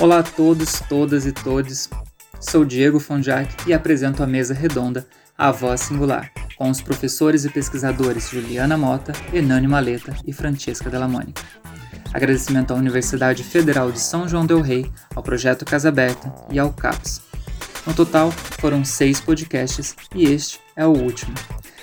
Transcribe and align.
Olá 0.00 0.20
a 0.20 0.22
todos, 0.22 0.80
todas 0.88 1.26
e 1.26 1.32
todes. 1.32 1.90
Sou 2.40 2.64
Diego 2.64 2.98
Fonjac 2.98 3.54
e 3.68 3.74
apresento 3.74 4.22
a 4.22 4.26
mesa 4.26 4.54
redonda 4.54 5.06
A 5.36 5.52
Voz 5.52 5.82
Singular, 5.82 6.32
com 6.56 6.70
os 6.70 6.80
professores 6.80 7.44
e 7.44 7.50
pesquisadores 7.50 8.30
Juliana 8.30 8.78
Mota, 8.78 9.12
Enani 9.30 9.68
Maleta 9.68 10.16
e 10.26 10.32
Francesca 10.32 10.88
Della 10.88 11.06
Mônica. 11.06 11.42
Agradecimento 12.14 12.72
à 12.72 12.76
Universidade 12.76 13.44
Federal 13.44 13.92
de 13.92 14.00
São 14.00 14.26
João 14.26 14.46
del 14.46 14.62
Rei, 14.62 14.90
ao 15.14 15.22
Projeto 15.22 15.66
Casa 15.66 15.90
Aberta 15.90 16.34
e 16.50 16.58
ao 16.58 16.72
CAPS. 16.72 17.20
No 17.86 17.92
total, 17.92 18.32
foram 18.32 18.82
seis 18.86 19.20
podcasts 19.20 19.94
e 20.14 20.24
este 20.24 20.58
é 20.76 20.86
o 20.86 20.96
último. 20.96 21.34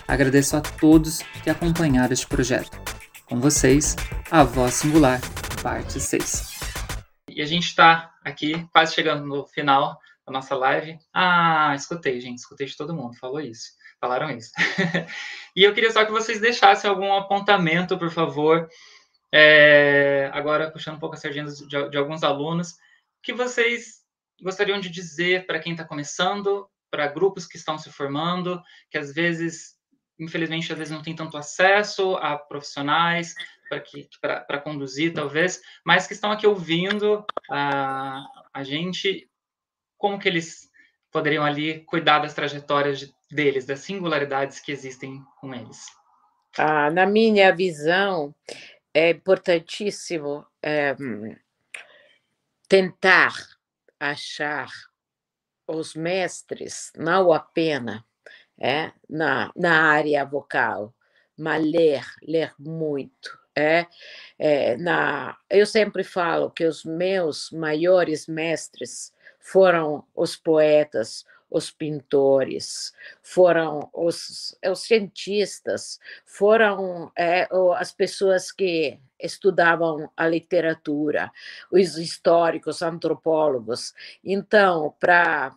Agradeço 0.07 0.57
a 0.57 0.61
todos 0.61 1.19
que 1.43 1.51
acompanharam 1.51 2.13
este 2.13 2.25
projeto. 2.25 2.79
Com 3.27 3.39
vocês, 3.39 3.95
A 4.31 4.43
Voz 4.43 4.73
Singular, 4.73 5.21
parte 5.61 5.99
6. 5.99 6.56
E 7.37 7.41
a 7.43 7.45
gente 7.45 7.67
está 7.67 8.11
aqui, 8.23 8.67
quase 8.71 8.95
chegando 8.95 9.23
no 9.23 9.45
final 9.45 9.99
da 10.25 10.33
nossa 10.33 10.55
live. 10.55 10.97
Ah, 11.13 11.71
escutei, 11.75 12.19
gente, 12.19 12.39
escutei 12.39 12.65
de 12.65 12.75
todo 12.75 12.95
mundo, 12.95 13.15
falou 13.15 13.39
isso, 13.39 13.73
falaram 14.01 14.31
isso. 14.31 14.49
e 15.55 15.61
eu 15.63 15.71
queria 15.71 15.91
só 15.91 16.03
que 16.03 16.11
vocês 16.11 16.41
deixassem 16.41 16.89
algum 16.89 17.13
apontamento, 17.13 17.95
por 17.95 18.09
favor, 18.09 18.67
é, 19.31 20.31
agora 20.33 20.71
puxando 20.71 20.95
um 20.95 20.99
pouco 20.99 21.13
as 21.13 21.21
sardinhas 21.21 21.59
de, 21.59 21.89
de 21.91 21.95
alguns 21.95 22.23
alunos, 22.23 22.73
que 23.21 23.33
vocês 23.33 24.01
gostariam 24.41 24.79
de 24.79 24.89
dizer 24.89 25.45
para 25.45 25.59
quem 25.59 25.73
está 25.73 25.85
começando, 25.85 26.67
para 26.89 27.05
grupos 27.05 27.45
que 27.45 27.57
estão 27.57 27.77
se 27.77 27.91
formando, 27.91 28.59
que 28.89 28.97
às 28.97 29.13
vezes, 29.13 29.75
infelizmente, 30.19 30.71
às 30.71 30.77
vezes 30.77 30.93
não 30.93 31.01
tem 31.01 31.15
tanto 31.15 31.37
acesso 31.37 32.15
a 32.15 32.37
profissionais, 32.37 33.35
para 34.21 34.61
conduzir, 34.61 35.13
talvez, 35.13 35.61
mas 35.85 36.07
que 36.07 36.13
estão 36.13 36.31
aqui 36.31 36.47
ouvindo 36.47 37.25
a, 37.49 38.23
a 38.53 38.63
gente, 38.63 39.29
como 39.97 40.17
que 40.17 40.27
eles 40.27 40.69
poderiam 41.11 41.43
ali 41.43 41.81
cuidar 41.81 42.19
das 42.19 42.33
trajetórias 42.33 43.13
deles, 43.29 43.65
das 43.65 43.79
singularidades 43.79 44.59
que 44.59 44.71
existem 44.71 45.21
com 45.39 45.53
eles? 45.53 45.85
Ah, 46.57 46.89
na 46.89 47.05
minha 47.05 47.53
visão, 47.53 48.33
é 48.93 49.11
importantíssimo 49.11 50.45
é, 50.63 50.95
tentar 52.67 53.33
achar 53.99 54.69
os 55.67 55.93
mestres, 55.93 56.91
não 56.95 57.33
apenas 57.33 58.01
é, 58.59 58.91
na, 59.09 59.51
na 59.55 59.81
área 59.83 60.25
vocal, 60.25 60.93
mas 61.37 61.63
ler, 61.63 62.03
ler 62.23 62.53
muito, 62.57 63.37
é, 63.57 63.87
é, 64.37 64.77
na, 64.77 65.35
eu 65.49 65.65
sempre 65.65 66.03
falo 66.03 66.51
que 66.51 66.63
os 66.63 66.85
meus 66.85 67.49
maiores 67.49 68.27
mestres 68.27 69.11
foram 69.39 70.03
os 70.15 70.35
poetas, 70.35 71.25
os 71.49 71.71
pintores, 71.71 72.93
foram 73.23 73.89
os, 73.91 74.55
os 74.63 74.79
cientistas, 74.81 75.99
foram 76.23 77.11
é, 77.17 77.47
as 77.77 77.91
pessoas 77.91 78.51
que 78.51 78.99
estudavam 79.19 80.07
a 80.15 80.27
literatura, 80.27 81.31
os 81.71 81.97
históricos, 81.97 82.83
antropólogos. 82.83 83.91
Então, 84.23 84.93
para 84.99 85.55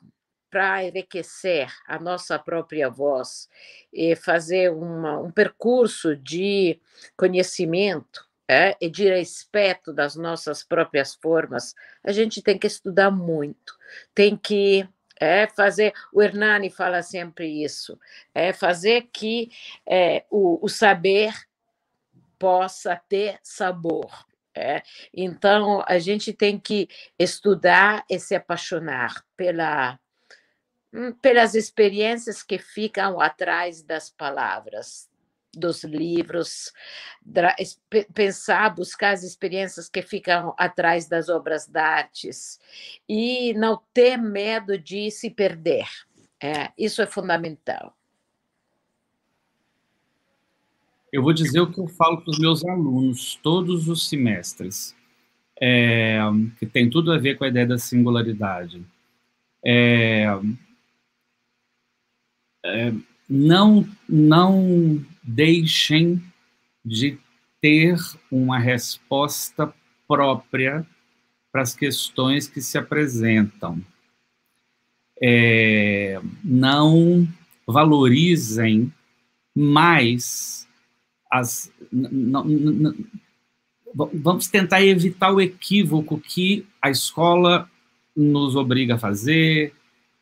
para 0.50 0.84
enriquecer 0.84 1.72
a 1.86 1.98
nossa 1.98 2.38
própria 2.38 2.90
voz 2.90 3.48
e 3.92 4.16
fazer 4.16 4.70
uma, 4.72 5.18
um 5.18 5.30
percurso 5.30 6.16
de 6.16 6.80
conhecimento 7.16 8.28
é, 8.48 8.76
e 8.80 8.90
de 8.90 9.08
respeito 9.08 9.92
das 9.92 10.16
nossas 10.16 10.64
próprias 10.64 11.14
formas, 11.14 11.74
a 12.02 12.10
gente 12.10 12.42
tem 12.42 12.58
que 12.58 12.66
estudar 12.66 13.10
muito, 13.10 13.78
tem 14.12 14.36
que 14.36 14.88
é 15.20 15.46
fazer, 15.46 15.92
o 16.12 16.22
Hernani 16.22 16.70
fala 16.70 17.02
sempre 17.02 17.46
isso, 17.62 18.00
é 18.34 18.54
fazer 18.54 19.08
que 19.12 19.50
é, 19.86 20.24
o, 20.30 20.58
o 20.64 20.68
saber 20.68 21.34
possa 22.39 22.96
ter 23.08 23.39
sabor. 23.42 24.10
É? 24.52 24.83
Então, 25.14 25.84
a 25.86 25.98
gente 26.00 26.33
tem 26.33 26.58
que 26.58 26.89
estudar 27.16 28.05
e 28.10 28.18
se 28.18 28.34
apaixonar 28.34 29.24
pela 29.36 29.96
pelas 31.20 31.55
experiências 31.55 32.42
que 32.42 32.58
ficam 32.58 33.20
atrás 33.20 33.83
das 33.83 34.11
palavras, 34.11 35.08
dos 35.52 35.83
livros, 35.84 36.73
pensar, 38.14 38.74
buscar 38.74 39.12
as 39.12 39.23
experiências 39.23 39.89
que 39.89 40.02
ficam 40.02 40.55
atrás 40.56 41.08
das 41.08 41.28
obras 41.28 41.67
de 41.67 41.78
artes 41.78 42.61
e 43.08 43.52
não 43.55 43.80
ter 43.92 44.17
medo 44.17 44.78
de 44.78 45.11
se 45.11 45.30
perder. 45.30 45.86
É, 46.42 46.70
isso 46.78 47.02
é 47.02 47.07
fundamental. 47.07 47.95
Eu 51.12 51.22
vou 51.22 51.33
dizer 51.33 51.61
o 51.61 51.70
que 51.70 51.80
eu 51.80 51.89
falo 51.89 52.22
para 52.22 52.30
os 52.30 52.39
meus 52.39 52.64
alunos 52.64 53.34
todos 53.42 53.89
os 53.89 54.08
semestres, 54.08 54.96
é, 55.61 56.20
que 56.58 56.64
tem 56.64 56.89
tudo 56.89 57.12
a 57.12 57.18
ver 57.18 57.36
com 57.36 57.45
a 57.45 57.48
ideia 57.48 57.67
da 57.67 57.78
singularidade. 57.78 58.84
É, 59.62 60.27
não, 63.28 63.86
não 64.08 65.04
deixem 65.22 66.22
de 66.84 67.18
ter 67.60 67.96
uma 68.30 68.58
resposta 68.58 69.72
própria 70.08 70.86
para 71.52 71.62
as 71.62 71.74
questões 71.74 72.48
que 72.48 72.60
se 72.60 72.78
apresentam. 72.78 73.80
É, 75.22 76.20
não 76.42 77.28
valorizem 77.66 78.92
mais 79.54 80.66
as. 81.30 81.70
Vamos 83.94 84.48
tentar 84.48 84.82
evitar 84.82 85.32
o 85.32 85.40
equívoco 85.40 86.18
que 86.18 86.66
a 86.80 86.90
escola 86.90 87.68
nos 88.16 88.56
obriga 88.56 88.94
a 88.94 88.98
fazer, 88.98 89.74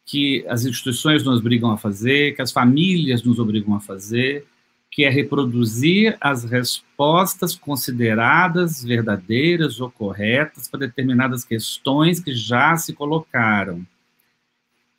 que 0.08 0.42
as 0.48 0.64
instituições 0.64 1.22
nos 1.22 1.38
obrigam 1.38 1.70
a 1.70 1.76
fazer, 1.76 2.34
que 2.34 2.40
as 2.40 2.50
famílias 2.50 3.22
nos 3.22 3.38
obrigam 3.38 3.74
a 3.74 3.80
fazer, 3.80 4.46
que 4.90 5.04
é 5.04 5.10
reproduzir 5.10 6.16
as 6.18 6.44
respostas 6.44 7.54
consideradas 7.54 8.82
verdadeiras 8.82 9.82
ou 9.82 9.90
corretas 9.90 10.66
para 10.66 10.80
determinadas 10.80 11.44
questões 11.44 12.20
que 12.20 12.34
já 12.34 12.74
se 12.78 12.94
colocaram. 12.94 13.86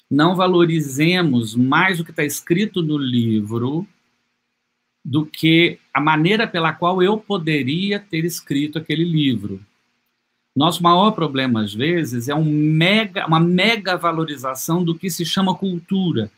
Não 0.07 0.35
valorizemos 0.35 1.55
mais 1.55 1.99
o 1.99 2.05
que 2.05 2.11
está 2.11 2.23
escrito 2.23 2.83
no 2.83 2.97
livro 2.97 3.87
do 5.03 5.25
que 5.25 5.79
a 5.91 5.99
maneira 5.99 6.45
pela 6.47 6.71
qual 6.71 7.01
eu 7.01 7.17
poderia 7.17 7.99
ter 7.99 8.25
escrito 8.25 8.77
aquele 8.77 9.03
livro. 9.03 9.59
Nosso 10.59 10.83
maior 10.83 11.11
problema, 11.11 11.61
às 11.61 11.73
vezes, 11.73 12.27
é 12.27 12.35
um 12.35 12.43
mega, 12.43 13.25
uma 13.25 13.39
mega 13.39 13.95
valorização 13.95 14.83
do 14.83 14.93
que 14.93 15.09
se 15.09 15.25
chama 15.25 15.55
cultura. 15.55 16.29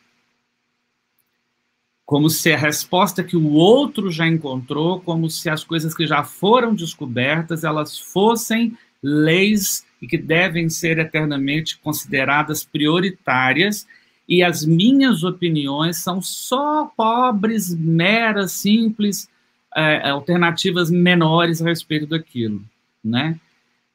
Como 2.05 2.29
se 2.29 2.53
a 2.53 2.57
resposta 2.57 3.23
que 3.23 3.35
o 3.35 3.53
outro 3.53 4.11
já 4.11 4.27
encontrou, 4.27 5.01
como 5.01 5.27
se 5.27 5.49
as 5.49 5.63
coisas 5.63 5.95
que 5.95 6.05
já 6.05 6.23
foram 6.23 6.75
descobertas, 6.75 7.63
elas 7.63 7.97
fossem 7.97 8.77
leis 9.01 9.83
e 9.99 10.05
que 10.05 10.19
devem 10.19 10.69
ser 10.69 10.99
eternamente 10.99 11.79
consideradas 11.79 12.63
prioritárias, 12.63 13.87
e 14.29 14.43
as 14.43 14.63
minhas 14.63 15.23
opiniões 15.23 15.97
são 15.97 16.21
só 16.21 16.85
pobres, 16.95 17.73
meras, 17.73 18.51
simples, 18.51 19.27
é, 19.75 20.11
alternativas 20.11 20.91
menores 20.91 21.59
a 21.59 21.65
respeito 21.65 22.05
daquilo, 22.05 22.63
né? 23.03 23.39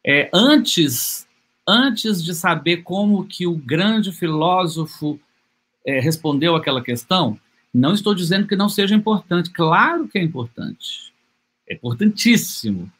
É, 0.06 0.30
antes, 0.32 1.26
antes 1.66 2.22
de 2.22 2.32
saber 2.32 2.78
como 2.78 3.26
que 3.26 3.44
o 3.44 3.56
grande 3.56 4.12
filósofo 4.12 5.18
é, 5.84 5.98
respondeu 5.98 6.54
aquela 6.54 6.80
questão, 6.80 7.38
não 7.74 7.92
estou 7.92 8.14
dizendo 8.14 8.46
que 8.46 8.54
não 8.54 8.68
seja 8.68 8.94
importante. 8.94 9.50
Claro 9.50 10.06
que 10.06 10.16
é 10.16 10.22
importante. 10.22 11.12
É 11.68 11.74
importantíssimo. 11.74 12.90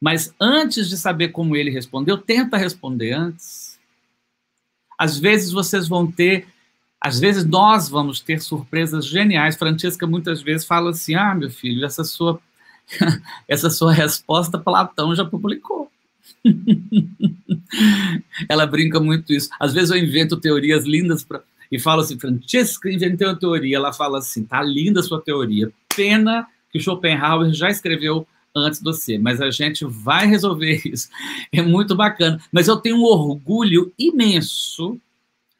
Mas 0.00 0.34
antes 0.40 0.88
de 0.88 0.98
saber 0.98 1.28
como 1.28 1.56
ele 1.56 1.70
respondeu, 1.70 2.18
tenta 2.18 2.56
responder 2.56 3.12
antes. 3.12 3.78
Às 4.98 5.18
vezes 5.18 5.52
vocês 5.52 5.86
vão 5.86 6.10
ter, 6.10 6.48
às 7.00 7.20
vezes 7.20 7.44
nós 7.44 7.88
vamos 7.88 8.20
ter 8.20 8.40
surpresas 8.40 9.06
geniais. 9.06 9.56
Francesca 9.56 10.06
muitas 10.06 10.42
vezes 10.42 10.66
fala 10.66 10.90
assim: 10.90 11.14
"Ah, 11.14 11.34
meu 11.34 11.50
filho, 11.50 11.84
essa 11.86 12.04
sua 12.04 12.40
essa 13.48 13.70
sua 13.70 13.92
resposta 13.92 14.58
Platão 14.58 15.14
já 15.14 15.24
publicou". 15.24 15.85
Ela 18.48 18.66
brinca 18.66 19.00
muito 19.00 19.32
isso. 19.32 19.48
Às 19.58 19.72
vezes 19.72 19.90
eu 19.90 19.96
invento 19.96 20.36
teorias 20.36 20.84
lindas 20.84 21.24
pra, 21.24 21.42
e 21.70 21.78
falo 21.78 22.00
assim, 22.00 22.18
Francesca, 22.18 22.90
inventei 22.90 23.26
uma 23.26 23.38
teoria. 23.38 23.76
Ela 23.76 23.92
fala 23.92 24.18
assim, 24.18 24.44
tá 24.44 24.62
linda 24.62 25.00
a 25.00 25.02
sua 25.02 25.20
teoria. 25.20 25.72
Pena 25.94 26.46
que 26.70 26.80
Schopenhauer 26.80 27.52
já 27.52 27.68
escreveu 27.68 28.26
antes 28.54 28.80
do 28.80 28.92
você, 28.92 29.18
mas 29.18 29.40
a 29.40 29.50
gente 29.50 29.84
vai 29.84 30.26
resolver 30.26 30.80
isso. 30.86 31.08
É 31.52 31.60
muito 31.60 31.94
bacana. 31.94 32.40
Mas 32.50 32.68
eu 32.68 32.76
tenho 32.76 32.96
um 32.96 33.04
orgulho 33.04 33.92
imenso 33.98 34.98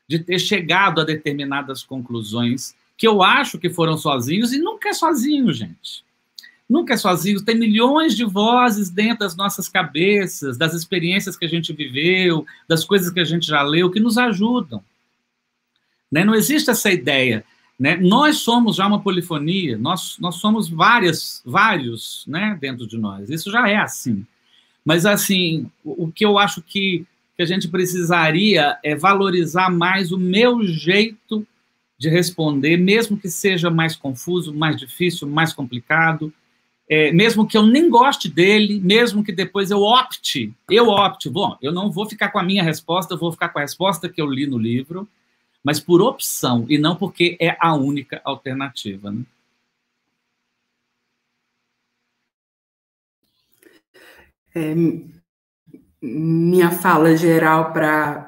de 0.08 0.18
ter 0.18 0.38
chegado 0.38 1.00
a 1.00 1.04
determinadas 1.04 1.82
conclusões 1.82 2.74
que 2.96 3.06
eu 3.06 3.22
acho 3.22 3.58
que 3.58 3.68
foram 3.68 3.98
sozinhos 3.98 4.52
e 4.52 4.58
nunca 4.58 4.88
é 4.88 4.92
sozinho, 4.94 5.52
gente. 5.52 6.05
Nunca 6.68 6.94
é 6.94 6.96
sozinho. 6.96 7.44
Tem 7.44 7.56
milhões 7.56 8.16
de 8.16 8.24
vozes 8.24 8.90
dentro 8.90 9.20
das 9.20 9.36
nossas 9.36 9.68
cabeças, 9.68 10.58
das 10.58 10.74
experiências 10.74 11.36
que 11.36 11.44
a 11.44 11.48
gente 11.48 11.72
viveu, 11.72 12.44
das 12.68 12.84
coisas 12.84 13.12
que 13.12 13.20
a 13.20 13.24
gente 13.24 13.46
já 13.46 13.62
leu, 13.62 13.90
que 13.90 14.00
nos 14.00 14.18
ajudam. 14.18 14.82
Né? 16.10 16.24
Não 16.24 16.34
existe 16.34 16.70
essa 16.70 16.90
ideia. 16.90 17.44
Né? 17.78 17.96
Nós 17.96 18.38
somos 18.38 18.76
já 18.76 18.86
uma 18.86 19.00
polifonia, 19.00 19.78
nós, 19.78 20.16
nós 20.18 20.36
somos 20.36 20.68
várias, 20.68 21.42
vários 21.44 22.24
né, 22.26 22.56
dentro 22.60 22.86
de 22.86 22.96
nós. 22.96 23.30
Isso 23.30 23.50
já 23.50 23.68
é 23.68 23.76
assim. 23.76 24.26
Mas, 24.84 25.04
assim, 25.04 25.70
o, 25.84 26.04
o 26.04 26.12
que 26.12 26.24
eu 26.24 26.38
acho 26.38 26.62
que, 26.62 27.04
que 27.36 27.42
a 27.42 27.46
gente 27.46 27.68
precisaria 27.68 28.78
é 28.82 28.96
valorizar 28.96 29.70
mais 29.70 30.10
o 30.10 30.18
meu 30.18 30.64
jeito 30.64 31.46
de 31.98 32.08
responder, 32.08 32.76
mesmo 32.76 33.16
que 33.16 33.28
seja 33.28 33.70
mais 33.70 33.96
confuso, 33.96 34.54
mais 34.54 34.76
difícil, 34.76 35.28
mais 35.28 35.52
complicado, 35.52 36.32
é, 36.88 37.10
mesmo 37.12 37.46
que 37.46 37.56
eu 37.56 37.66
nem 37.66 37.90
goste 37.90 38.28
dele, 38.28 38.80
mesmo 38.80 39.24
que 39.24 39.32
depois 39.32 39.70
eu 39.70 39.82
opte, 39.82 40.54
eu 40.70 40.88
opte, 40.88 41.28
bom, 41.28 41.56
eu 41.60 41.72
não 41.72 41.90
vou 41.90 42.08
ficar 42.08 42.30
com 42.30 42.38
a 42.38 42.44
minha 42.44 42.62
resposta, 42.62 43.14
eu 43.14 43.18
vou 43.18 43.32
ficar 43.32 43.48
com 43.48 43.58
a 43.58 43.62
resposta 43.62 44.08
que 44.08 44.20
eu 44.20 44.26
li 44.26 44.46
no 44.46 44.56
livro, 44.56 45.08
mas 45.64 45.80
por 45.80 46.00
opção 46.00 46.64
e 46.68 46.78
não 46.78 46.94
porque 46.94 47.36
é 47.40 47.56
a 47.60 47.74
única 47.74 48.20
alternativa. 48.24 49.10
Né? 49.10 49.24
É, 54.54 54.74
minha 56.00 56.70
fala 56.70 57.16
geral 57.16 57.72
para 57.72 58.25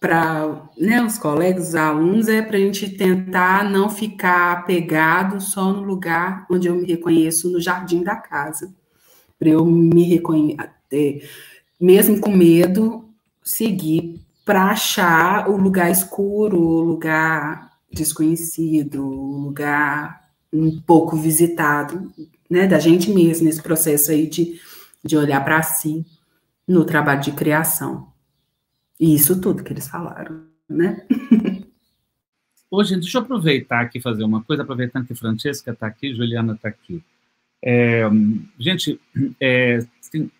para 0.00 0.68
né, 0.76 1.02
os 1.02 1.18
colegas, 1.18 1.68
os 1.68 1.74
alunos, 1.74 2.28
é 2.28 2.40
para 2.40 2.56
a 2.56 2.60
gente 2.60 2.88
tentar 2.90 3.68
não 3.68 3.90
ficar 3.90 4.52
apegado 4.52 5.40
só 5.40 5.72
no 5.72 5.82
lugar 5.82 6.46
onde 6.50 6.68
eu 6.68 6.76
me 6.76 6.86
reconheço, 6.86 7.50
no 7.50 7.60
jardim 7.60 8.02
da 8.02 8.16
casa. 8.16 8.72
Para 9.38 9.50
eu 9.50 9.64
me 9.64 10.04
reconhecer, 10.04 11.28
mesmo 11.80 12.20
com 12.20 12.30
medo, 12.30 13.08
seguir 13.42 14.20
para 14.44 14.70
achar 14.70 15.48
o 15.50 15.56
lugar 15.56 15.90
escuro, 15.90 16.60
o 16.60 16.80
lugar 16.80 17.72
desconhecido, 17.92 19.04
o 19.04 19.38
lugar 19.38 20.28
um 20.52 20.80
pouco 20.80 21.16
visitado, 21.16 22.12
né, 22.48 22.66
da 22.66 22.78
gente 22.78 23.10
mesmo, 23.10 23.46
nesse 23.46 23.60
processo 23.60 24.10
aí 24.10 24.26
de, 24.26 24.58
de 25.04 25.16
olhar 25.16 25.44
para 25.44 25.62
si 25.62 26.06
no 26.66 26.84
trabalho 26.84 27.20
de 27.20 27.32
criação. 27.32 28.07
Isso 28.98 29.40
tudo 29.40 29.62
que 29.62 29.72
eles 29.72 29.88
falaram, 29.88 30.44
né? 30.68 31.06
Ô, 32.70 32.84
gente, 32.84 33.00
deixa 33.00 33.18
eu 33.18 33.22
aproveitar 33.22 33.80
aqui 33.80 34.00
fazer 34.00 34.24
uma 34.24 34.42
coisa, 34.42 34.62
aproveitando 34.62 35.06
que 35.06 35.14
Francesca 35.14 35.70
está 35.70 35.86
aqui, 35.86 36.14
Juliana 36.14 36.54
está 36.54 36.68
aqui. 36.68 37.02
É, 37.64 38.02
gente, 38.58 39.00
é, 39.40 39.78
tem 40.10 40.30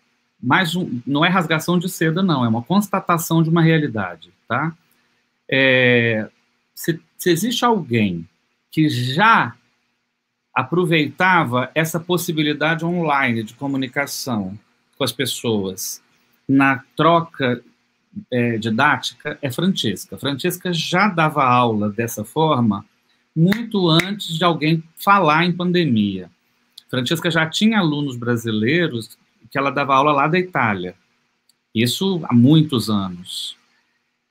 mais 0.41 0.75
um, 0.75 1.01
não 1.05 1.25
é 1.25 1.29
rasgação 1.29 1.77
de 1.77 1.89
seda, 1.89 2.23
não, 2.23 2.45
é 2.45 2.47
uma 2.47 2.63
constatação 2.63 3.43
de 3.43 3.49
uma 3.49 3.61
realidade, 3.61 4.31
tá? 4.47 4.75
É, 5.49 6.29
se, 6.73 6.99
se 7.17 7.29
existe 7.31 7.65
alguém 7.65 8.27
que 8.71 8.87
já 8.87 9.55
aproveitava 10.53 11.71
essa 11.73 11.99
possibilidade 11.99 12.85
online 12.85 13.43
de 13.43 13.53
comunicação 13.53 14.57
com 14.97 15.03
as 15.03 15.11
pessoas 15.11 16.01
na 16.47 16.83
troca 16.95 17.63
é, 18.31 18.57
didática 18.57 19.37
é 19.41 19.51
Francesca. 19.51 20.17
Francesca 20.17 20.73
já 20.73 21.07
dava 21.07 21.43
aula 21.43 21.89
dessa 21.89 22.23
forma 22.23 22.85
muito 23.35 23.89
antes 23.89 24.37
de 24.37 24.43
alguém 24.43 24.83
falar 24.95 25.45
em 25.45 25.51
pandemia. 25.51 26.29
Francesca 26.89 27.29
já 27.29 27.47
tinha 27.47 27.79
alunos 27.79 28.17
brasileiros 28.17 29.17
que 29.49 29.57
ela 29.57 29.71
dava 29.71 29.95
aula 29.95 30.11
lá 30.11 30.27
da 30.27 30.39
Itália. 30.39 30.95
Isso 31.73 32.21
há 32.25 32.33
muitos 32.33 32.89
anos. 32.89 33.55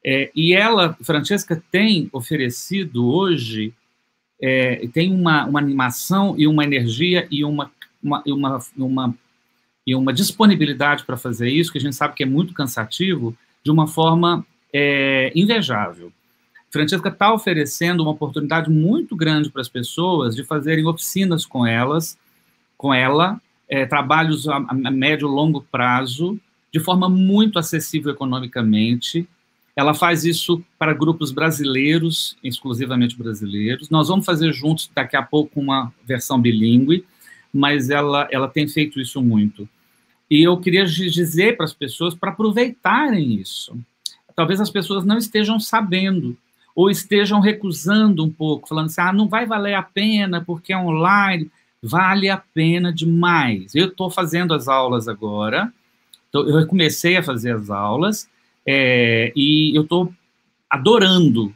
É, 0.04 0.30
e 0.34 0.54
ela, 0.54 0.96
Francesca, 1.02 1.62
tem 1.70 2.08
oferecido 2.12 3.06
hoje, 3.06 3.72
é, 4.40 4.86
tem 4.88 5.12
uma, 5.12 5.44
uma 5.46 5.58
animação 5.58 6.34
e 6.38 6.46
uma 6.46 6.64
energia 6.64 7.26
e 7.30 7.44
uma, 7.44 7.70
uma, 8.02 8.22
uma, 8.26 8.58
uma, 8.76 9.14
e 9.86 9.94
uma 9.94 10.12
disponibilidade 10.12 11.04
para 11.04 11.16
fazer 11.16 11.48
isso, 11.48 11.72
que 11.72 11.78
a 11.78 11.80
gente 11.80 11.96
sabe 11.96 12.14
que 12.14 12.22
é 12.22 12.26
muito 12.26 12.54
cansativo, 12.54 13.36
de 13.62 13.70
uma 13.70 13.86
forma 13.86 14.46
é, 14.72 15.32
invejável. 15.34 16.12
Francesca 16.70 17.08
está 17.08 17.32
oferecendo 17.32 18.02
uma 18.02 18.12
oportunidade 18.12 18.70
muito 18.70 19.16
grande 19.16 19.50
para 19.50 19.62
as 19.62 19.68
pessoas 19.68 20.34
de 20.36 20.44
fazerem 20.44 20.86
oficinas 20.86 21.46
com 21.46 21.66
elas, 21.66 22.18
com 22.76 22.92
ela, 22.92 23.40
é, 23.68 23.86
trabalhos 23.86 24.48
a, 24.48 24.56
a 24.56 24.90
médio 24.90 25.28
e 25.28 25.30
longo 25.30 25.62
prazo, 25.62 26.38
de 26.72 26.80
forma 26.80 27.08
muito 27.08 27.58
acessível 27.58 28.12
economicamente. 28.12 29.26
Ela 29.74 29.94
faz 29.94 30.24
isso 30.24 30.62
para 30.78 30.92
grupos 30.92 31.30
brasileiros, 31.30 32.36
exclusivamente 32.42 33.16
brasileiros. 33.16 33.88
Nós 33.88 34.08
vamos 34.08 34.26
fazer 34.26 34.52
juntos 34.52 34.90
daqui 34.94 35.16
a 35.16 35.22
pouco 35.22 35.60
uma 35.60 35.92
versão 36.04 36.40
bilíngue, 36.40 37.04
mas 37.52 37.88
ela, 37.88 38.28
ela 38.30 38.48
tem 38.48 38.68
feito 38.68 39.00
isso 39.00 39.22
muito. 39.22 39.68
E 40.30 40.42
eu 40.42 40.58
queria 40.58 40.84
dizer 40.84 41.56
para 41.56 41.64
as 41.64 41.72
pessoas 41.72 42.14
para 42.14 42.30
aproveitarem 42.30 43.34
isso. 43.34 43.76
Talvez 44.36 44.60
as 44.60 44.70
pessoas 44.70 45.04
não 45.04 45.18
estejam 45.18 45.58
sabendo 45.58 46.36
ou 46.74 46.90
estejam 46.90 47.40
recusando 47.40 48.24
um 48.24 48.30
pouco, 48.30 48.68
falando 48.68 48.86
assim: 48.86 49.00
ah, 49.00 49.12
não 49.12 49.28
vai 49.28 49.46
valer 49.46 49.74
a 49.74 49.82
pena 49.82 50.42
porque 50.44 50.72
é 50.72 50.78
online. 50.78 51.50
Vale 51.82 52.28
a 52.28 52.36
pena 52.36 52.92
demais. 52.92 53.74
Eu 53.74 53.86
estou 53.86 54.10
fazendo 54.10 54.52
as 54.52 54.66
aulas 54.66 55.06
agora, 55.06 55.72
eu 56.34 56.66
comecei 56.66 57.16
a 57.16 57.22
fazer 57.22 57.54
as 57.54 57.70
aulas 57.70 58.28
é, 58.66 59.32
e 59.34 59.76
eu 59.76 59.82
estou 59.82 60.12
adorando 60.68 61.54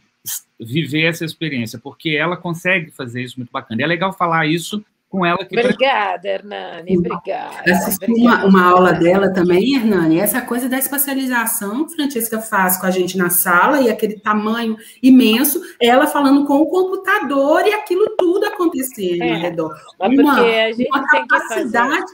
viver 0.59 1.03
essa 1.03 1.25
experiência, 1.25 1.79
porque 1.79 2.11
ela 2.11 2.37
consegue 2.37 2.91
fazer 2.91 3.23
isso 3.23 3.39
muito 3.39 3.51
bacana. 3.51 3.81
E 3.81 3.85
é 3.85 3.87
legal 3.87 4.13
falar 4.13 4.47
isso 4.47 4.85
com 5.13 5.27
ela. 5.27 5.45
Que 5.45 5.61
obrigada, 5.61 6.27
Hernani, 6.27 6.97
obrigada. 6.97 7.71
Assisti 7.71 8.11
uma, 8.11 8.47
uma, 8.47 8.65
aula 8.65 8.95
dela 8.95 9.31
também, 9.31 9.77
Hernani, 9.77 10.19
essa 10.19 10.41
coisa 10.41 10.71
da 10.71 10.79
espacialização 10.79 11.85
que 11.85 11.95
Francesca 11.95 12.41
faz 12.41 12.79
com 12.79 12.87
a 12.87 12.91
gente 12.91 13.19
na 13.19 13.29
sala 13.29 13.83
e 13.83 13.91
aquele 13.91 14.19
tamanho 14.19 14.75
imenso, 15.03 15.61
ela 15.79 16.07
falando 16.07 16.47
com 16.47 16.55
o 16.55 16.67
computador 16.67 17.67
e 17.67 17.75
aquilo 17.75 18.17
tudo 18.17 18.47
acontecendo 18.47 19.23
é, 19.23 19.35
ao 19.35 19.41
redor. 19.41 19.77
Uma, 20.01 20.41
uma 20.41 21.07
capacidade 21.29 22.13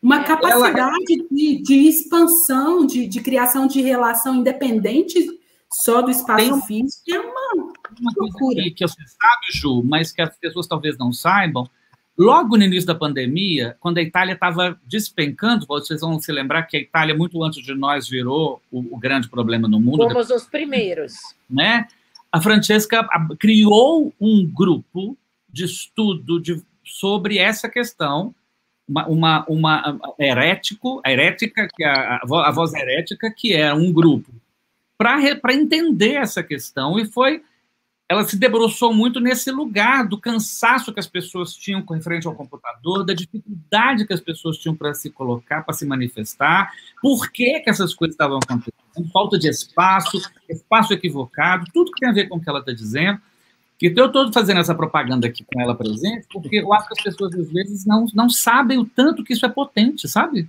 uma 0.00 0.22
capacidade 0.22 0.78
ela... 0.78 1.28
de, 1.30 1.62
de, 1.62 1.88
expansão, 1.88 2.86
de, 2.86 3.08
de, 3.08 3.22
criação 3.22 3.66
de 3.66 3.80
relação 3.80 4.36
independente 4.36 5.18
só 5.72 6.02
do 6.02 6.10
espaço 6.10 6.50
Tem... 6.50 6.62
físico, 6.62 7.02
é 7.10 7.18
uma, 7.18 7.72
uma 8.00 8.32
coisa 8.34 8.62
que, 8.62 8.70
que 8.72 8.86
você 8.86 9.00
sabe, 9.00 9.58
Ju, 9.58 9.82
mas 9.82 10.12
que 10.12 10.20
as 10.20 10.36
pessoas 10.36 10.66
talvez 10.66 10.98
não 10.98 11.10
saibam, 11.10 11.66
Logo 12.16 12.56
no 12.56 12.62
início 12.62 12.86
da 12.86 12.94
pandemia, 12.94 13.76
quando 13.80 13.98
a 13.98 14.02
Itália 14.02 14.34
estava 14.34 14.78
despencando, 14.86 15.66
vocês 15.66 16.00
vão 16.00 16.20
se 16.20 16.30
lembrar 16.30 16.62
que 16.62 16.76
a 16.76 16.80
Itália, 16.80 17.14
muito 17.14 17.42
antes 17.42 17.62
de 17.64 17.74
nós, 17.74 18.08
virou 18.08 18.62
o, 18.70 18.94
o 18.94 18.98
grande 18.98 19.28
problema 19.28 19.66
no 19.66 19.80
mundo. 19.80 20.08
Fomos 20.08 20.30
os 20.30 20.44
primeiros. 20.44 21.14
Né? 21.50 21.88
A 22.30 22.40
Francesca 22.40 23.04
criou 23.38 24.12
um 24.20 24.46
grupo 24.46 25.18
de 25.50 25.64
estudo 25.64 26.40
de, 26.40 26.62
sobre 26.84 27.38
essa 27.38 27.68
questão, 27.68 28.32
uma, 28.86 29.06
uma, 29.08 29.44
uma 29.48 30.00
herético, 30.18 31.00
a 31.04 31.10
herética, 31.10 31.68
que 31.74 31.82
é 31.82 31.88
a, 31.88 32.20
a 32.22 32.50
voz 32.52 32.74
herética, 32.74 33.32
que 33.36 33.54
é 33.54 33.74
um 33.74 33.92
grupo, 33.92 34.30
para 34.96 35.52
entender 35.52 36.14
essa 36.14 36.42
questão, 36.42 36.98
e 36.98 37.06
foi 37.06 37.42
ela 38.08 38.24
se 38.24 38.36
debruçou 38.36 38.92
muito 38.92 39.18
nesse 39.18 39.50
lugar 39.50 40.06
do 40.06 40.20
cansaço 40.20 40.92
que 40.92 41.00
as 41.00 41.06
pessoas 41.06 41.54
tinham 41.54 41.80
com 41.80 42.00
frente 42.02 42.26
ao 42.26 42.34
computador, 42.34 43.04
da 43.04 43.14
dificuldade 43.14 44.06
que 44.06 44.12
as 44.12 44.20
pessoas 44.20 44.58
tinham 44.58 44.76
para 44.76 44.92
se 44.92 45.10
colocar, 45.10 45.62
para 45.62 45.74
se 45.74 45.86
manifestar, 45.86 46.70
por 47.00 47.30
que, 47.30 47.60
que 47.60 47.70
essas 47.70 47.94
coisas 47.94 48.14
estavam 48.14 48.38
acontecendo, 48.42 49.10
falta 49.10 49.38
de 49.38 49.48
espaço, 49.48 50.20
espaço 50.48 50.92
equivocado, 50.92 51.64
tudo 51.72 51.92
que 51.92 52.00
tem 52.00 52.10
a 52.10 52.12
ver 52.12 52.28
com 52.28 52.36
o 52.36 52.40
que 52.40 52.48
ela 52.48 52.60
está 52.60 52.72
dizendo. 52.72 53.20
Então, 53.82 54.04
eu 54.04 54.08
estou 54.08 54.32
fazendo 54.32 54.60
essa 54.60 54.74
propaganda 54.74 55.26
aqui 55.26 55.44
com 55.44 55.60
ela 55.60 55.74
presente, 55.74 56.26
porque 56.32 56.56
eu 56.56 56.72
acho 56.72 56.86
que 56.86 56.98
as 56.98 57.04
pessoas, 57.04 57.34
às 57.34 57.52
vezes, 57.52 57.84
não, 57.84 58.06
não 58.14 58.30
sabem 58.30 58.78
o 58.78 58.84
tanto 58.84 59.22
que 59.24 59.32
isso 59.32 59.44
é 59.44 59.48
potente, 59.48 60.08
sabe? 60.08 60.48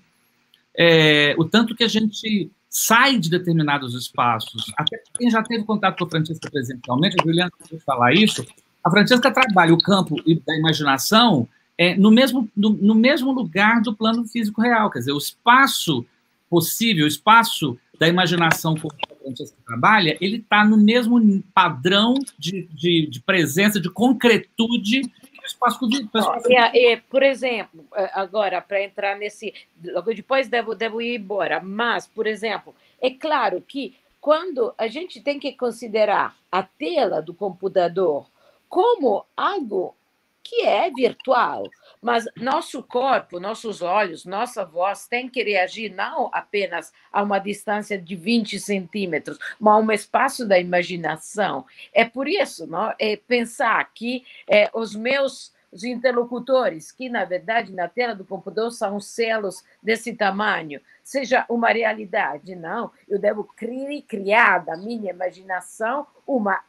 É, 0.77 1.35
o 1.37 1.43
tanto 1.43 1.75
que 1.75 1.83
a 1.83 1.87
gente 1.87 2.49
sai 2.77 3.17
de 3.17 3.29
determinados 3.29 3.95
espaços. 3.95 4.69
Até 4.75 5.01
quem 5.17 5.31
já 5.31 5.41
teve 5.41 5.63
contato 5.63 5.97
com 5.97 6.03
a 6.03 6.09
Francesca 6.09 6.51
presencialmente, 6.51 7.15
a 7.17 7.23
Juliana 7.23 7.51
pode 7.57 7.81
falar 7.85 8.13
isso, 8.13 8.45
a 8.83 8.91
Francesca 8.91 9.31
trabalha 9.31 9.73
o 9.73 9.77
campo 9.77 10.17
da 10.45 10.57
imaginação 10.57 11.47
é, 11.77 11.95
no, 11.95 12.11
mesmo, 12.11 12.49
no, 12.53 12.71
no 12.71 12.93
mesmo 12.93 13.31
lugar 13.31 13.81
do 13.81 13.95
plano 13.95 14.25
físico 14.27 14.61
real. 14.61 14.91
Quer 14.91 14.99
dizer, 14.99 15.13
o 15.13 15.17
espaço 15.17 16.05
possível, 16.49 17.05
o 17.05 17.07
espaço 17.07 17.77
da 17.97 18.09
imaginação 18.09 18.75
com 18.75 18.89
que 18.89 19.07
Francesca 19.23 19.57
trabalha, 19.65 20.17
ele 20.19 20.37
está 20.37 20.65
no 20.65 20.75
mesmo 20.75 21.41
padrão 21.53 22.13
de, 22.37 22.67
de, 22.73 23.07
de, 23.09 23.21
presença, 23.21 23.79
de 23.79 23.89
concretude 23.89 25.09
que 25.45 25.87
o 25.87 25.89
espaço, 25.89 25.89
espaço... 25.89 26.51
É, 26.51 26.93
é, 26.93 26.97
por 26.97 27.23
exemplo, 27.23 27.85
agora, 28.13 28.61
para 28.61 28.81
entrar 28.81 29.17
nesse. 29.17 29.53
Depois 29.77 30.47
devo, 30.47 30.75
devo 30.75 31.01
ir 31.01 31.19
embora, 31.19 31.59
mas, 31.59 32.07
por 32.07 32.27
exemplo, 32.27 32.75
é 33.01 33.09
claro 33.09 33.61
que 33.61 33.95
quando 34.19 34.73
a 34.77 34.87
gente 34.87 35.21
tem 35.21 35.39
que 35.39 35.53
considerar 35.53 36.35
a 36.51 36.63
tela 36.63 37.21
do 37.21 37.33
computador 37.33 38.25
como 38.67 39.25
algo 39.37 39.95
que 40.43 40.61
é 40.63 40.89
virtual, 40.91 41.63
mas 42.01 42.25
nosso 42.35 42.81
corpo, 42.83 43.39
nossos 43.39 43.81
olhos, 43.81 44.25
nossa 44.25 44.65
voz 44.65 45.07
tem 45.07 45.29
que 45.29 45.43
reagir 45.43 45.93
não 45.93 46.29
apenas 46.33 46.93
a 47.11 47.21
uma 47.21 47.39
distância 47.39 47.97
de 47.97 48.15
20 48.15 48.59
centímetros, 48.59 49.37
mas 49.59 49.73
a 49.73 49.77
um 49.77 49.91
espaço 49.91 50.47
da 50.47 50.59
imaginação. 50.59 51.65
É 51.93 52.05
por 52.05 52.27
isso, 52.27 52.67
não? 52.67 52.93
é 52.99 53.15
pensar 53.15 53.83
que 53.93 54.23
é, 54.47 54.69
os 54.73 54.95
meus 54.95 55.53
os 55.71 55.83
interlocutores, 55.83 56.89
que 56.89 57.09
na 57.09 57.25
verdade 57.25 57.73
na 57.73 57.89
tela 57.89 58.15
do 58.15 58.23
computador 58.23 58.71
são 58.71 58.97
selos 59.01 59.61
desse 59.83 60.13
tamanho, 60.13 60.79
seja 61.03 61.45
uma 61.49 61.69
realidade, 61.69 62.55
não. 62.55 62.91
Eu 63.09 63.19
devo 63.19 63.43
criar 64.07 64.59
da 64.59 64.77
minha 64.77 65.11
imaginação 65.11 66.07
uma 66.25 66.63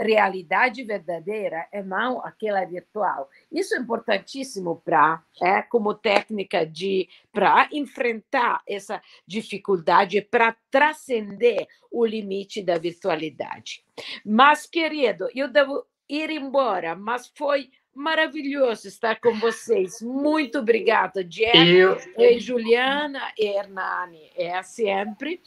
realidade 0.00 0.82
verdadeira 0.82 1.68
e 1.72 1.82
não 1.82 2.24
aquela 2.24 2.64
virtual. 2.64 3.28
Isso 3.50 3.74
é 3.74 3.78
importantíssimo 3.78 4.80
para, 4.84 5.22
é, 5.42 5.62
como 5.62 5.94
técnica 5.94 6.66
de 6.66 7.08
para 7.32 7.68
enfrentar 7.72 8.62
essa 8.66 9.02
dificuldade, 9.26 10.20
para 10.22 10.56
transcender 10.70 11.68
o 11.90 12.04
limite 12.04 12.62
da 12.62 12.78
virtualidade. 12.78 13.84
Mas, 14.24 14.66
querido, 14.66 15.28
eu 15.34 15.48
devo 15.48 15.84
ir 16.08 16.30
embora, 16.30 16.96
mas 16.96 17.30
foi 17.36 17.70
maravilhoso 17.94 18.88
estar 18.88 19.16
com 19.20 19.34
vocês. 19.38 20.00
Muito 20.00 20.58
obrigada, 20.58 21.22
Diego, 21.24 21.58
eu... 21.58 21.98
e 22.18 22.40
Juliana 22.40 23.20
e 23.38 23.46
Hernani. 23.46 24.30
É 24.36 24.62
sempre. 24.62 25.40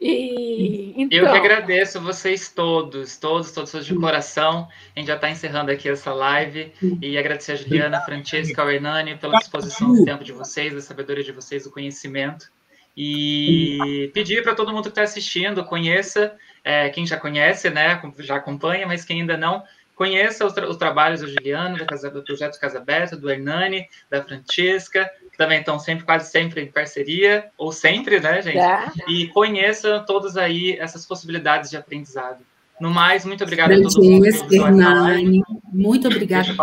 E, 0.00 0.94
então... 0.96 1.18
Eu 1.18 1.32
que 1.32 1.38
agradeço 1.38 2.00
vocês 2.00 2.48
todos, 2.48 3.16
todos, 3.16 3.52
todos, 3.52 3.70
todos 3.72 3.86
de 3.86 3.94
coração. 3.94 4.68
A 4.94 4.98
gente 4.98 5.08
já 5.08 5.16
está 5.16 5.28
encerrando 5.30 5.70
aqui 5.70 5.88
essa 5.88 6.12
live. 6.12 6.72
E 7.02 7.18
agradecer 7.18 7.52
a 7.52 7.56
Juliana, 7.56 7.98
a 7.98 8.00
Francesca, 8.00 8.62
ao 8.62 8.70
Hernani 8.70 9.16
pela 9.16 9.38
disposição 9.38 9.92
do 9.92 10.04
tempo 10.04 10.24
de 10.24 10.32
vocês, 10.32 10.74
da 10.74 10.80
sabedoria 10.80 11.24
de 11.24 11.32
vocês, 11.32 11.64
do 11.64 11.70
conhecimento. 11.70 12.50
E 12.96 14.10
pedir 14.12 14.42
para 14.42 14.56
todo 14.56 14.72
mundo 14.72 14.84
que 14.84 14.88
está 14.88 15.02
assistindo, 15.02 15.64
conheça, 15.64 16.36
é, 16.64 16.88
quem 16.88 17.06
já 17.06 17.16
conhece, 17.16 17.70
né, 17.70 18.00
já 18.18 18.36
acompanha, 18.36 18.88
mas 18.88 19.04
quem 19.04 19.20
ainda 19.20 19.36
não, 19.36 19.62
Conheça 19.98 20.46
os, 20.46 20.52
tra 20.52 20.70
os 20.70 20.76
trabalhos 20.76 21.22
do 21.22 21.26
Juliano, 21.26 21.76
do, 21.76 21.84
Casa, 21.84 22.08
do 22.08 22.22
Projeto 22.22 22.56
Casa 22.60 22.78
Aberta, 22.78 23.16
do 23.16 23.28
Hernani, 23.28 23.84
da 24.08 24.22
Francesca, 24.22 25.10
que 25.28 25.36
também 25.36 25.58
estão 25.58 25.76
sempre, 25.76 26.04
quase 26.04 26.30
sempre 26.30 26.62
em 26.62 26.68
parceria, 26.68 27.46
ou 27.58 27.72
sempre, 27.72 28.20
né, 28.20 28.40
gente? 28.40 28.58
É. 28.58 28.86
E 29.08 29.26
conheça 29.26 29.98
todas 30.06 30.36
aí 30.36 30.78
essas 30.78 31.04
possibilidades 31.04 31.68
de 31.68 31.76
aprendizado. 31.76 32.44
No 32.80 32.92
mais, 32.92 33.24
muito 33.24 33.42
obrigada 33.42 33.74
a 33.74 33.82
todo 33.82 34.00
mundo. 34.00 34.24
Hernani, 34.24 35.42
muito 35.72 36.06
obrigada. 36.06 36.54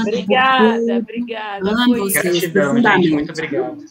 Obrigada, 0.00 0.96
obrigada. 0.96 1.70
Amo 1.70 1.98
vocês, 1.98 2.24
Gratidão, 2.24 2.80
gente, 2.80 3.10
muito 3.10 3.30
obrigado. 3.30 3.84